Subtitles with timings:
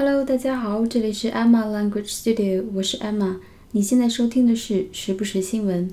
[0.00, 3.38] Hello，大家好，这里是 Emma Language Studio，我是 Emma。
[3.72, 5.90] 你现在收听的是时不时新闻。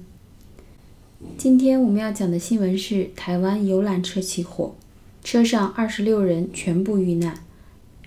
[1.39, 4.75] 今天我们要讲的新闻是台湾游览车起火，
[5.23, 7.43] 车上二十六人全部遇难，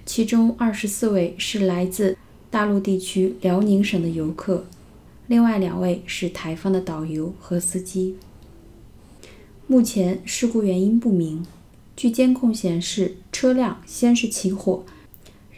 [0.07, 2.17] 其中二十四位是来自
[2.49, 4.67] 大陆地区辽宁省的游客，
[5.27, 8.15] 另外两位是台方的导游和司机。
[9.67, 11.45] 目前事故原因不明。
[11.97, 14.85] 据监控显示，车辆先是起火，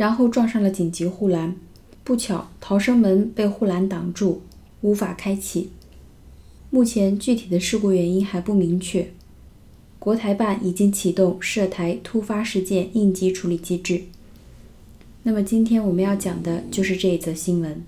[0.01, 1.55] 然后撞上了紧急护栏，
[2.03, 4.41] 不巧逃生门被护栏挡住，
[4.81, 5.73] 无法开启。
[6.71, 9.13] 目前具体的事故原因还不明确。
[9.99, 14.05] 国台办已经启动涉台突发事件应急处理机制。
[15.25, 17.85] 那么今天我们要讲的就是这一则新闻。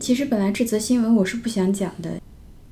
[0.00, 2.20] 其实本来这则新闻我是不想讲的，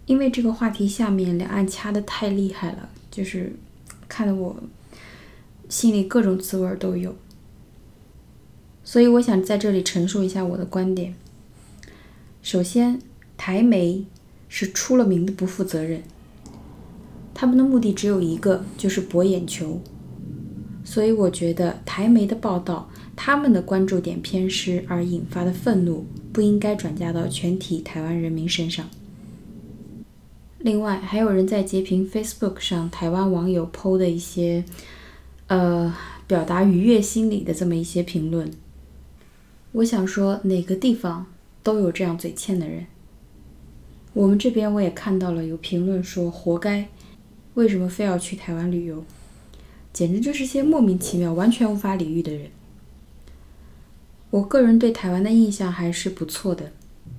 [0.06, 2.88] 因为这个话题下面两岸掐的太厉害了。
[3.08, 3.52] 就是
[4.08, 4.56] 看得我
[5.68, 7.14] 心里各种滋味都有，
[8.90, 11.14] 所以我想在这里陈述一下我的观点。
[12.42, 12.98] 首先，
[13.36, 14.04] 台媒
[14.48, 16.02] 是出了名的不负责任，
[17.32, 19.80] 他们的目的只有一个，就是博眼球。
[20.82, 28.90] 所以我觉得台媒的报道，他们的关注点偏失而引发的愤怒，不应该转嫁到全体台湾人民身上。
[30.58, 34.64] 另外，还有人在截屏 Facebook 上台湾网友 PO 的一些，
[35.46, 35.94] 呃，
[36.26, 38.50] 表达愉悦心理的这么一些评论。
[39.72, 41.26] 我想说，哪个地方
[41.62, 42.86] 都有这样嘴欠的人。
[44.12, 46.88] 我们这边我也看到了有评论说，活该，
[47.54, 49.04] 为什么非要去台湾旅游？
[49.92, 52.50] 简直就是些莫名其妙、完全无法理喻的人。
[54.30, 56.72] 我个人对台湾的印象还是不错的，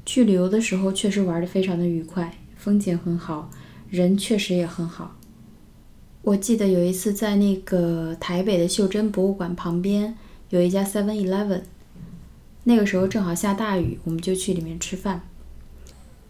[0.05, 2.37] 去旅游的时候确实玩得非常的愉快。
[2.57, 3.49] 风景很好，
[3.89, 5.15] 人确实也很好。
[6.21, 10.15] 我记得有一次在那个台北的袖珍博物馆旁边
[10.49, 11.61] 有一家 Seven Eleven，
[12.63, 15.21] 那个时候正好下大雨，我们就去里面吃饭。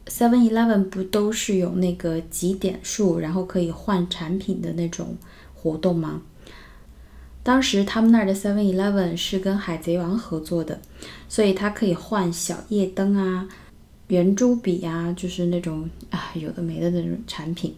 [0.08, 5.16] Seven Eleven 不都是有那个集点数，然后可以换产品的那种
[5.54, 6.22] 活动吗？
[7.44, 10.80] 当时他们那儿的 Seven Eleven 是跟海贼王合作的，
[11.28, 13.48] 所以它可以换小夜灯啊。
[14.08, 17.76] 圆珠笔呀，就是那种啊有的没的那种产品。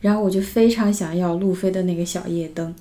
[0.00, 2.74] 然后我就非常想要路飞的那个小夜灯。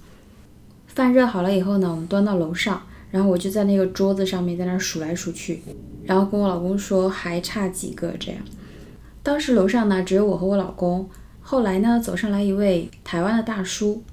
[0.88, 5.62] 饭热好了以后呢，我们端到楼上，然后我就在那个桌子上面在那数来数去，
[6.04, 8.42] 然后跟我老公说还差几个这样。
[9.24, 11.10] 当时楼上呢只有我和我老公，
[11.42, 14.04] 后来呢走上来一位台湾的大叔，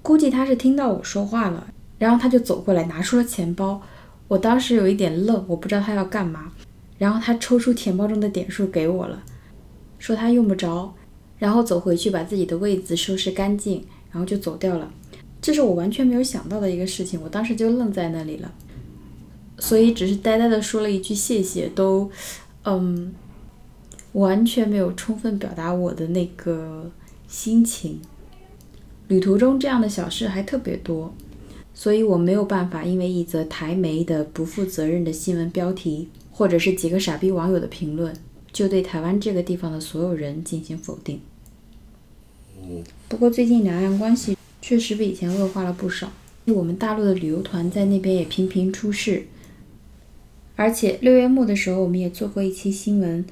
[0.00, 1.66] 估计他是听到我说话了，
[1.98, 3.82] 然后他就走过来拿出了钱包。
[4.28, 6.52] 我当时有一点愣，我不知道他要干嘛。
[6.98, 9.24] 然后他抽出钱包中的点数给我了，
[9.98, 10.94] 说他用不着，
[11.38, 14.88] 然后走回去把自己的位子收拾干净，然后就走掉了。
[15.42, 18.50] 这是我完全没有想到的一个事情，我当时就愣在那里了。
[19.58, 22.10] 所以只是呆呆的说了一句谢谢，都，
[22.64, 23.12] 嗯，
[24.12, 26.90] 完全没有充分表达我的那个
[27.28, 28.00] 心情。
[29.08, 31.12] 旅途中这样的小事还特别多。
[31.74, 38.14] 所以我没有办法，因为一则台媒的不负责任的新闻标题，或者是几个傻逼网友的评论，
[38.52, 41.20] 就对台湾这个地方的所有人进行否定。
[43.08, 46.12] 不过最近两岸关系确实比以前恶化了不少，
[46.46, 49.26] 我们大陆的旅游团在那边也频频出事。
[50.54, 53.24] 而且六月末的时候，我们也做过一期新闻，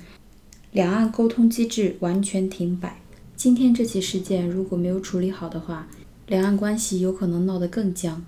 [0.73, 2.99] 两岸沟通机制完全停摆。
[3.37, 5.87] 今天这起事件如果没有处理好的话，
[6.27, 8.25] 两岸关系有可能闹得更僵。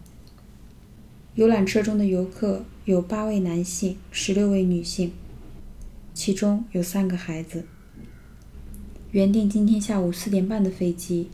[1.35, 5.13] 游览车中的游客有八位男性，十六位女性，
[6.15, 7.65] 其中有三个孩子。
[9.11, 11.29] 原定今天下午四点半的飞机，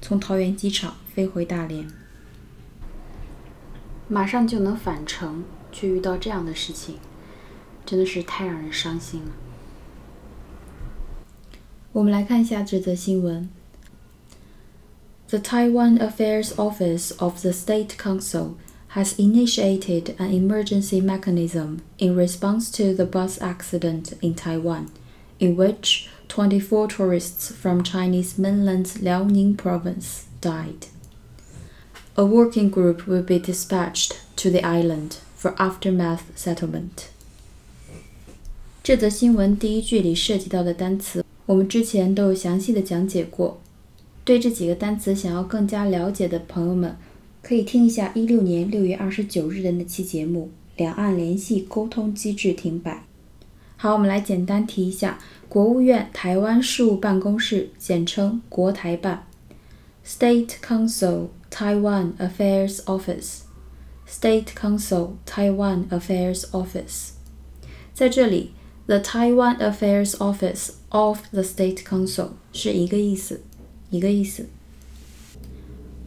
[0.00, 1.87] 从桃园机场飞回大连，
[4.07, 6.95] 马上就能返程，却遇到这样的事情，
[7.85, 9.31] 真的是太让人伤心了。
[11.93, 13.49] 我们来看一下这则新闻。
[15.29, 18.51] The Taiwan Affairs Office of the State Council
[18.93, 24.85] has initiated an emergency mechanism in response to the bus accident in Taiwan,
[25.39, 30.87] in which 24 tourists from Chinese mainland's Liaoning province died.
[32.14, 37.08] A working group will be dispatched to the island for aftermath settlement.
[38.82, 43.60] 这则新闻第一句里涉及到的单词，我们之前都有详细的讲解过。
[44.24, 46.96] 对这几个单词想要更加了解的朋友们，
[47.42, 52.92] 可以听一下一六年六月二十九日的那期节目《两岸联系沟通机制停摆》。
[53.78, 55.18] 好，我们来简单提一下
[55.48, 59.26] 国务院台湾事务办公室，简称国台办。
[60.06, 63.41] State Council Taiwan Affairs Office,
[64.05, 67.11] State Council Taiwan Affairs Office。
[67.93, 68.51] 在这里，
[68.85, 73.41] the Taiwan Affairs Office of the State Council 是一个意思，
[73.89, 74.47] 一个意思。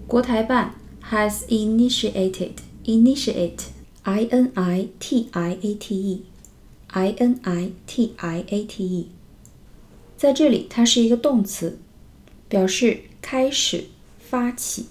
[0.07, 0.75] 国台办
[1.11, 2.55] has initiated
[2.85, 3.67] initiate
[4.03, 6.25] i n i t i a t e
[6.89, 9.11] i n i t i a t e，
[10.17, 11.79] 在这里它是一个动词，
[12.49, 13.85] 表示开始、
[14.19, 14.87] 发起、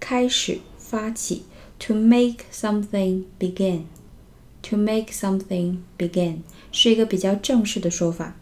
[0.00, 1.44] 开始、发起。
[1.80, 6.38] To make something begin。To make something begin
[6.72, 8.36] 是一个比较正式的说法。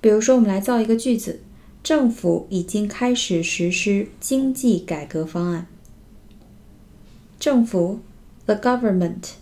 [0.00, 1.40] 比如说，我们来造一个句子：
[1.82, 5.66] 政府已经开始实施经济改革方案。
[7.40, 7.98] 政府，
[8.46, 9.32] the government，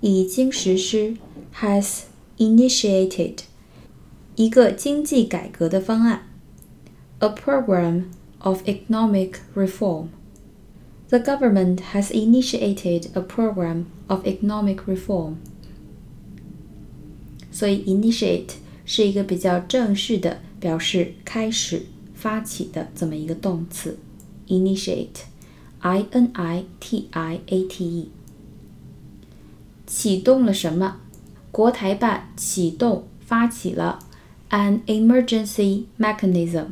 [0.00, 1.16] 已经实施，
[1.56, 2.02] has
[2.38, 3.38] initiated
[4.36, 6.28] 一个经济改革的方案，
[7.18, 8.04] a program
[8.38, 10.06] of economic reform。
[11.08, 15.36] The government has initiated a program of economic reform.
[17.50, 18.50] 所以 initiate
[18.84, 23.98] 是一个比较正式的表示开始、发起的这么一个动词。
[24.48, 28.10] initiate，i n i t i a t e，
[29.86, 30.96] 启动了什么？
[31.50, 33.98] 国台办启动、发起了
[34.50, 36.66] an emergency mechanism，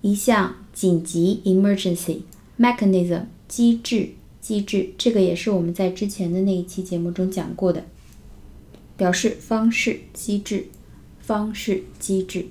[0.00, 2.22] 一项紧急 emergency
[2.59, 3.23] mechanism。
[3.47, 4.09] 机制，
[4.39, 7.83] 机制，这个也是我们在之前的那一期节目中讲过的，
[8.95, 10.67] 表示方式、机制、
[11.19, 12.45] 方式、机制。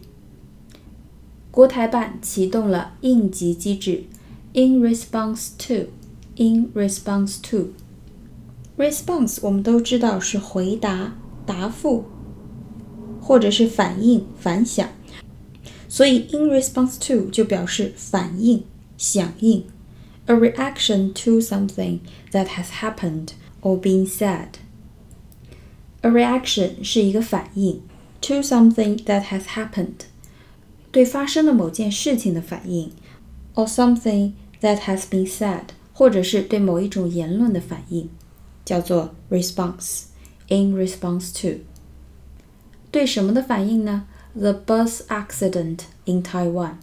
[1.53, 4.03] 国台办启动了应急机制
[4.55, 7.37] ，in response to，in response
[8.77, 11.17] to，response 我们都知道是回答、
[11.47, 12.07] 答复，
[13.21, 14.89] 或者是反应、反响，
[15.89, 18.65] 所以 in response to 就表示反应、
[18.97, 19.65] 响应。
[20.28, 22.00] a reaction to something
[22.32, 24.60] that has happened or been said.
[26.02, 27.82] A reaction 是一个反应，
[28.22, 30.06] to something that has happened，
[30.92, 32.92] 对发生的某件事情的反应，
[33.56, 38.10] or something that has been said，或者是对某一种言论的反应，
[38.66, 41.62] 叫做 response。In response to，
[42.92, 44.06] 对什么的反应呢？
[44.36, 46.74] The bus accident in Taiwan。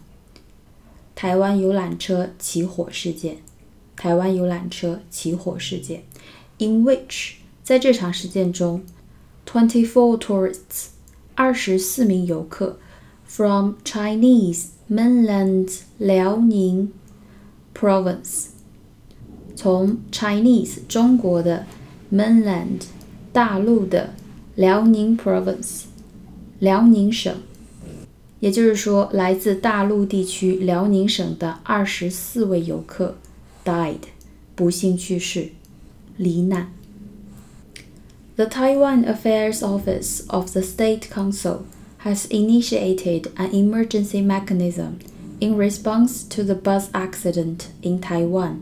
[1.15, 3.37] 台湾游览车起火事件，
[3.95, 6.03] 台湾游览车起火事件，
[6.57, 7.33] in which
[7.63, 8.83] 在这场事件中，
[9.45, 10.87] twenty-four tourists
[11.35, 12.79] 二十四名游客
[13.25, 16.91] from Chinese mainland 辽宁
[17.73, 18.47] province
[19.55, 21.65] 从 Chinese 中国的
[22.11, 22.81] mainland
[23.31, 24.13] 大陆的
[24.55, 25.83] 辽宁 province
[26.59, 27.35] 辽宁省。
[28.39, 33.17] 也就是说，来自大陆地区辽宁省的二十四位游客
[33.63, 33.99] died，
[34.55, 35.49] 不幸去世，
[36.17, 36.71] 罹难。
[38.35, 41.59] The Taiwan Affairs Office of the State Council
[42.03, 44.93] has initiated an emergency mechanism
[45.39, 48.61] in response to the bus accident in Taiwan,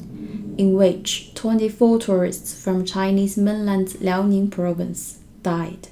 [0.57, 5.87] in which 24 tourists from Chinese mainland Liaoning province died.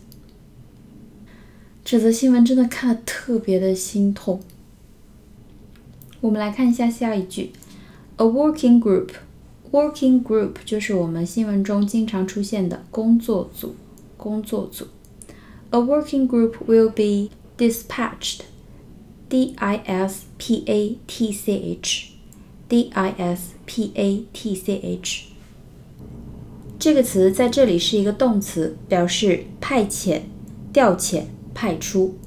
[1.85, 4.41] 这则新闻真的看得特别的心痛。
[6.21, 7.53] 我们来看一下下一句
[8.17, 9.09] ：A working group。
[9.73, 13.75] Working group 就是我们新闻中经常出现的工作组。
[14.17, 14.87] 工作组。
[15.71, 18.41] A working group will be dispatched.
[19.29, 22.11] D I S P A T C H.
[22.69, 25.25] D I S P A T C H。
[26.79, 30.21] 这个词在这里是一个动词，表示派遣、
[30.73, 31.25] 调遣。
[31.54, 32.18] 派出。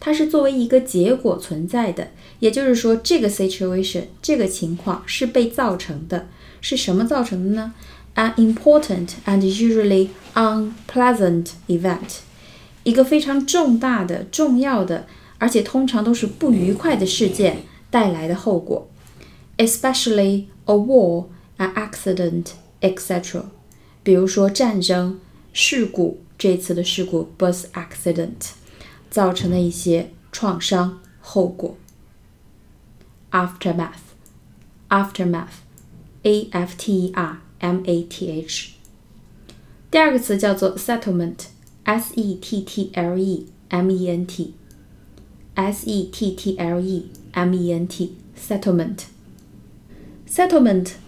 [0.00, 2.08] 它是作为一个结果存在的。
[2.40, 6.26] 也就是说，这个 situation 这个情况是被造成的，
[6.60, 7.72] 是什么造成的呢？
[8.16, 12.18] An important and usually unpleasant event，
[12.88, 15.06] 一个非常重大的、重要的，
[15.38, 18.88] 而且通常都是不愉快的事件带来的后果，
[19.56, 21.26] especially a war,
[21.58, 22.48] an accident,
[22.80, 23.44] etc.
[24.02, 25.20] 比如说战争、
[25.52, 28.50] 事故，这次的事故 bus accident
[29.10, 31.76] 造成的一些创伤后果。
[33.30, 34.14] aftermath,
[34.88, 35.64] aftermath,
[36.22, 38.70] a f t e r m a t h。
[39.90, 40.76] 第二个词叫做
[41.89, 47.05] Settlement，s e t t l e m e n t，s e t t l e
[47.31, 48.99] m e n t，settlement。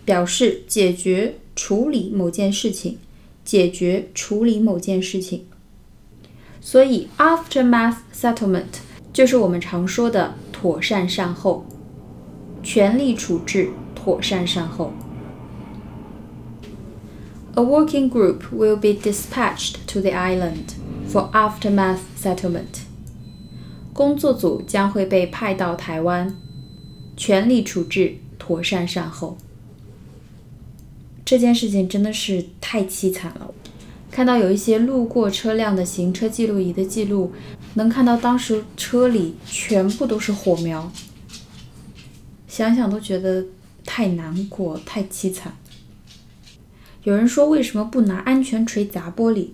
[0.03, 2.97] 表示解决、处理某件事情，
[3.45, 5.45] 解决、处理某件事情。
[6.59, 8.81] 所以 aftermath settlement
[9.13, 11.65] 就是我们常说的妥善善后。
[12.63, 14.91] 全力处置，妥善善后。
[17.53, 20.73] A working group will be dispatched to the island
[21.07, 22.85] for aftermath settlement.
[23.93, 26.33] 工作组将会被派到台湾，
[27.17, 29.37] 全力处置，妥善善后。
[31.25, 33.53] 这件事情真的是太凄惨了。
[34.09, 37.33] 看到有一些路过车辆的行车记录仪的记录，
[37.73, 40.89] 能看到当时车里全部都是火苗。
[42.47, 43.45] 想想都觉得
[43.85, 45.55] 太难过、太凄惨。
[47.03, 49.47] 有人说为什么不拿安全锤砸玻璃？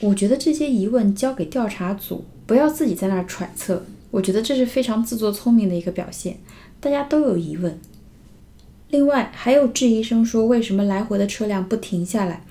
[0.00, 3.84] 我觉得这些疑问交给调查组，不要自己在那儿揣测。
[4.10, 6.38] 我觉得这是非常自作聪明的一个表现。
[6.80, 7.78] 大家都有疑问。
[8.90, 12.44] 另外还有质疑声说为什么来回的车辆不停下来？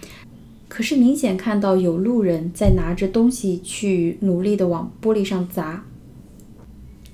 [0.69, 5.83] 可是明显看到有路人在拿着东西去努力的往玻璃上砸。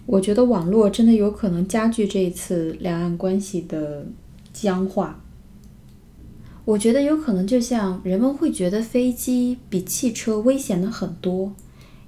[0.05, 4.05] 我觉得网络真的有可能加剧这一次两岸关系的
[4.51, 5.22] 僵化。
[6.65, 11.53] 我觉得有可能就像人们会觉得飞机比汽车危险的很多，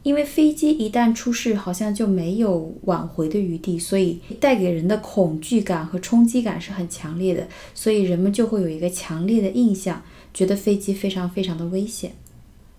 [0.04, 12.14] 因为飞机一旦出事，好像就没有挽回的余地，所以带给人的恐惧感和冲击感是很强烈的，所以人们就会有一个强烈的印象，觉得飞机非常非常的危险。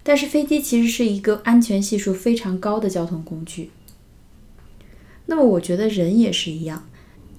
[0.02, 3.70] 但是飞机其实是一个安全系数非常高的交通工具。
[5.26, 6.88] 那么我觉得人也是一样，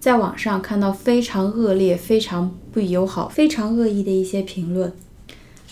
[0.08, 4.90] 在网上看到非常恶劣、非常不友好、非常恶意的一些评论，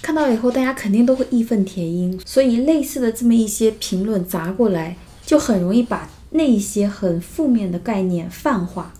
[0.01, 2.19] 看到以后，大家肯定都会义愤填膺。
[2.25, 8.93] 所以类似的这么一些评论砸过来，就很容易把那些很负面的概念泛化，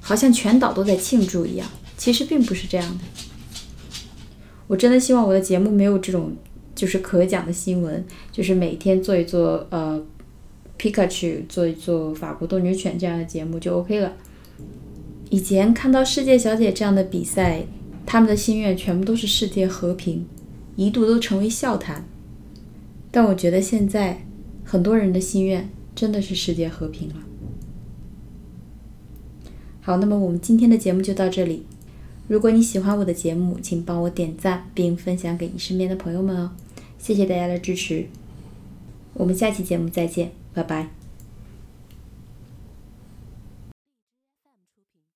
[0.00, 1.68] 好像全岛都在庆祝一样。
[1.98, 3.04] 其实并不是这样的。
[4.68, 6.34] 我真的希望我的节目没有这种
[6.74, 8.02] 就是可讲的新闻，
[8.32, 10.02] 就是每天做一做呃。
[10.78, 14.10] 皮卡丘做一做法国斗牛犬这样的节目就 OK 了。
[15.32, 17.64] 以前看到世界小姐这样的比赛，
[18.04, 20.26] 他们的心愿全部都是世界和平，
[20.76, 22.04] 一度都成为笑谈。
[23.10, 24.26] 但我觉得现在
[24.62, 27.14] 很多人的心愿真的是世界和平了。
[29.80, 31.64] 好，那么我们今天的节目就到这里。
[32.28, 36.50] 如果你喜欢我的节目，请帮我点赞并分享给你身边的朋友们哦。
[36.98, 38.04] 谢谢大家的支持，
[39.14, 40.32] 我们下期节目再见。
[40.52, 41.01] 拜拜。